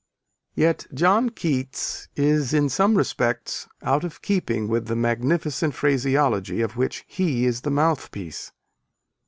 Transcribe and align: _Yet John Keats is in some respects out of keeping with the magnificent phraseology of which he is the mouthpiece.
_Yet 0.55 0.87
John 0.95 1.29
Keats 1.29 2.07
is 2.15 2.55
in 2.55 2.69
some 2.69 2.95
respects 2.97 3.67
out 3.83 4.03
of 4.03 4.23
keeping 4.23 4.67
with 4.67 4.87
the 4.87 4.95
magnificent 4.95 5.75
phraseology 5.75 6.61
of 6.61 6.75
which 6.75 7.05
he 7.07 7.45
is 7.45 7.61
the 7.61 7.69
mouthpiece. 7.69 8.51